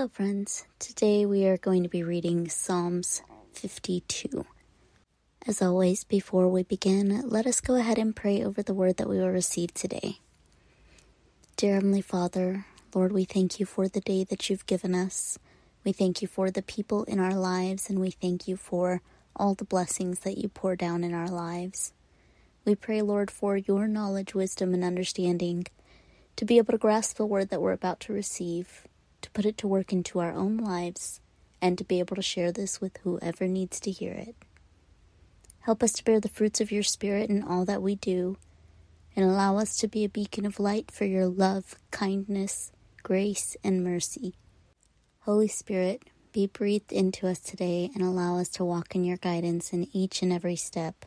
[0.00, 0.64] Hello, friends.
[0.78, 3.20] Today we are going to be reading Psalms
[3.52, 4.46] 52.
[5.46, 9.10] As always, before we begin, let us go ahead and pray over the word that
[9.10, 10.20] we will receive today.
[11.58, 15.38] Dear Heavenly Father, Lord, we thank you for the day that you've given us.
[15.84, 19.02] We thank you for the people in our lives, and we thank you for
[19.36, 21.92] all the blessings that you pour down in our lives.
[22.64, 25.66] We pray, Lord, for your knowledge, wisdom, and understanding
[26.36, 28.86] to be able to grasp the word that we're about to receive,
[29.22, 31.20] to put it to work into our own lives,
[31.60, 34.34] and to be able to share this with whoever needs to hear it.
[35.60, 38.36] Help us to bear the fruits of your Spirit in all that we do,
[39.14, 43.84] and allow us to be a beacon of light for your love, kindness, grace, and
[43.84, 44.34] mercy.
[45.20, 46.02] Holy Spirit,
[46.32, 50.22] be breathed into us today and allow us to walk in your guidance in each
[50.22, 51.04] and every step.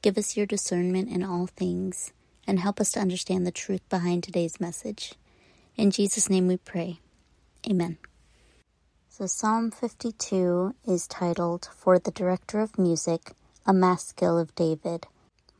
[0.00, 2.12] Give us your discernment in all things
[2.46, 5.12] and help us to understand the truth behind today's message.
[5.76, 7.01] In Jesus' name we pray.
[7.70, 7.98] Amen.
[9.08, 13.32] So, Psalm 52 is titled, For the Director of Music,
[13.64, 15.06] a Maskil of David.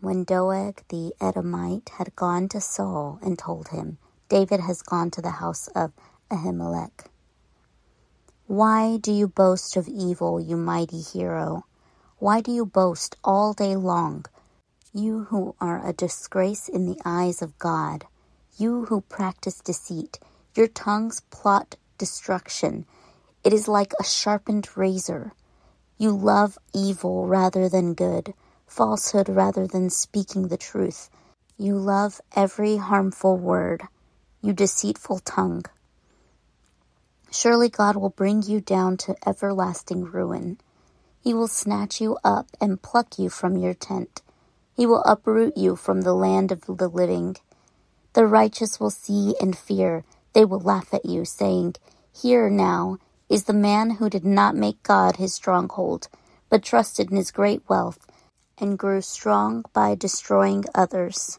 [0.00, 5.22] When Doeg the Edomite had gone to Saul and told him, David has gone to
[5.22, 5.92] the house of
[6.28, 7.06] Ahimelech.
[8.48, 11.66] Why do you boast of evil, you mighty hero?
[12.18, 14.26] Why do you boast all day long,
[14.92, 18.06] you who are a disgrace in the eyes of God?
[18.58, 20.18] You who practice deceit,
[20.56, 22.84] your tongues plot destruction.
[23.44, 25.34] It is like a sharpened razor.
[25.98, 28.34] You love evil rather than good,
[28.66, 31.10] falsehood rather than speaking the truth.
[31.56, 33.84] You love every harmful word,
[34.40, 35.64] you deceitful tongue.
[37.30, 40.58] Surely God will bring you down to everlasting ruin.
[41.20, 44.22] He will snatch you up and pluck you from your tent.
[44.74, 47.36] He will uproot you from the land of the living.
[48.14, 50.02] The righteous will see and fear.
[50.32, 51.76] They will laugh at you, saying,
[52.12, 56.08] Here now is the man who did not make God his stronghold,
[56.48, 58.06] but trusted in his great wealth,
[58.58, 61.38] and grew strong by destroying others.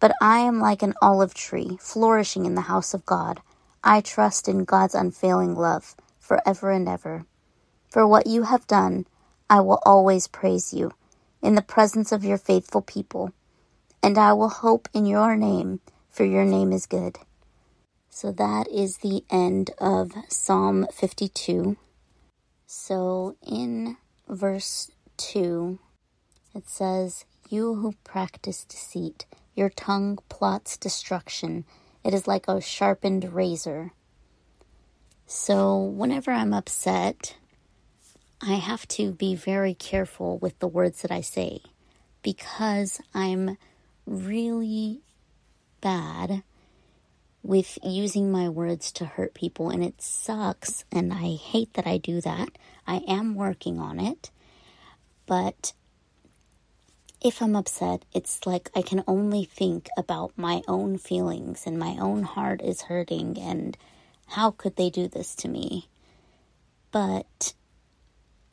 [0.00, 3.40] But I am like an olive tree, flourishing in the house of God.
[3.84, 7.26] I trust in God's unfailing love, forever and ever.
[7.88, 9.06] For what you have done,
[9.50, 10.92] I will always praise you,
[11.42, 13.32] in the presence of your faithful people,
[14.02, 17.18] and I will hope in your name, for your name is good.
[18.14, 21.78] So that is the end of Psalm 52.
[22.66, 23.96] So in
[24.28, 25.78] verse 2,
[26.54, 29.24] it says, You who practice deceit,
[29.56, 31.64] your tongue plots destruction.
[32.04, 33.92] It is like a sharpened razor.
[35.26, 37.36] So whenever I'm upset,
[38.42, 41.62] I have to be very careful with the words that I say
[42.22, 43.56] because I'm
[44.04, 45.00] really
[45.80, 46.42] bad
[47.42, 51.98] with using my words to hurt people, and it sucks, and I hate that I
[51.98, 52.50] do that.
[52.86, 54.30] I am working on it,
[55.26, 55.72] but
[57.20, 61.96] if I'm upset, it's like I can only think about my own feelings, and my
[62.00, 63.76] own heart is hurting, and
[64.28, 65.88] how could they do this to me?
[66.90, 67.54] But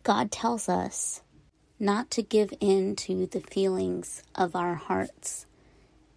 [0.04, 1.22] God tells us
[1.80, 5.46] not to give in to the feelings of our hearts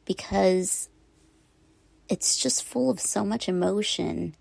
[0.05, 0.89] because
[2.13, 4.35] it's just full of so much emotion.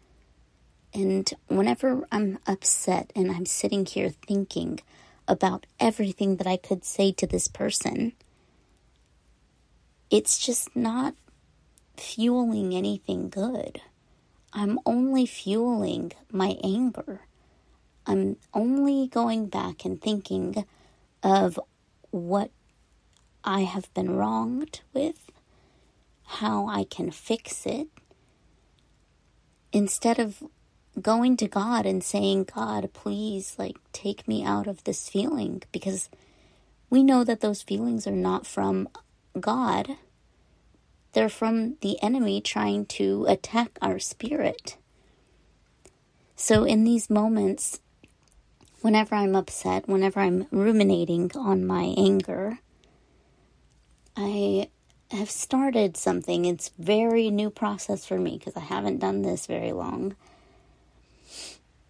[0.94, 4.82] And whenever I'm upset and I'm sitting here thinking
[5.26, 8.12] about everything that I could say to this person,
[10.10, 11.16] it's just not
[11.96, 13.80] fueling anything good.
[14.52, 17.22] I'm only fueling my anger.
[18.06, 20.66] I'm only going back and thinking
[21.24, 21.58] of
[22.10, 22.52] what
[23.46, 25.32] I have been wronged with
[26.32, 27.88] how I can fix it
[29.74, 30.44] instead of
[31.02, 36.10] going to God and saying, God, please, like, take me out of this feeling because
[36.90, 38.90] we know that those feelings are not from
[39.40, 39.98] God.
[41.14, 44.78] They're from the enemy trying to attack our spirit.
[46.36, 47.80] So, in these moments,
[48.82, 52.60] whenever I'm upset, whenever I'm ruminating on my anger,
[54.18, 54.70] I
[55.18, 56.46] have started something.
[56.46, 60.16] It's very new process for me because I haven't done this very long.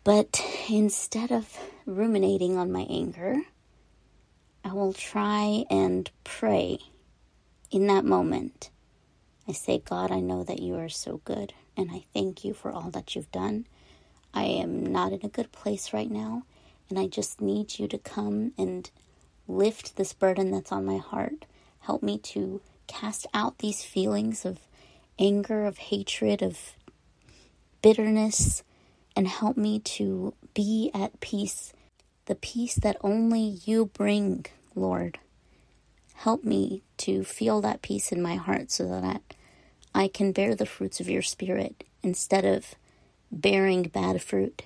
[0.04, 3.42] But instead of ruminating on my anger,
[4.64, 6.80] I will try and pray
[7.70, 8.70] in that moment.
[9.48, 12.72] I say, God, I know that you are so good, and I thank you for
[12.72, 13.68] all that you've done.
[14.34, 16.44] I am not in a good place right now,
[16.90, 18.90] and I just need you to come and
[19.48, 21.46] lift this burden that's on my heart.
[21.82, 24.60] Help me to cast out these feelings of
[25.18, 26.76] anger, of hatred, of
[27.82, 28.64] bitterness,
[29.16, 31.74] and help me to be at peace,
[32.26, 34.46] the peace that only you bring,
[34.76, 35.20] Lord.
[36.16, 39.22] Help me to feel that peace in my heart so that
[39.96, 42.76] I can bear the fruits of your Spirit instead of
[43.32, 44.64] bearing bad fruit.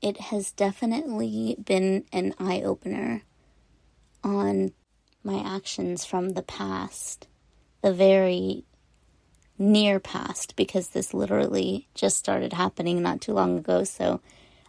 [0.00, 3.22] It has definitely been an eye opener
[4.24, 4.72] on
[5.26, 7.26] my actions from the past,
[7.82, 8.64] the very
[9.58, 13.84] near past, because this literally just started happening not too long ago.
[13.84, 14.20] So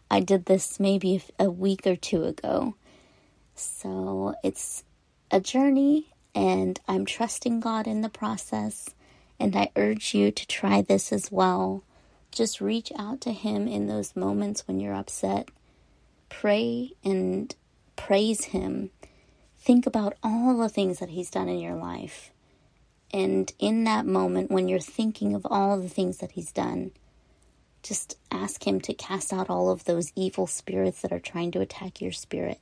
[0.09, 2.75] I did this maybe a week or two ago.
[3.56, 4.83] So it's
[5.31, 8.89] a journey, and I'm trusting God in the process.
[9.39, 11.83] And I urge you to try this as well.
[12.31, 15.50] Just reach out to Him in those moments when you're upset.
[16.30, 17.56] Pray and
[17.95, 18.89] praise Him.
[19.68, 22.31] Think about all the things that He's done in your life.
[23.12, 26.92] And in that moment, when you're thinking of all the things that He's done,
[27.84, 31.60] just ask Him to cast out all of those evil spirits that are trying to
[31.60, 32.62] attack your spirit.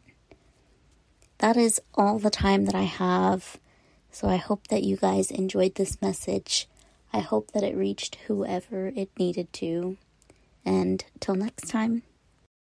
[1.38, 3.60] That is all the time that I have
[4.16, 6.68] so I hope that you guys enjoyed this message.
[7.14, 9.98] I hope that it reached whoever it needed to.
[10.66, 12.02] And till next time.